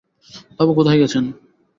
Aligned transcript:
বাবু 0.57 0.71
কোথায় 0.75 0.99
গেছেন? 1.01 1.23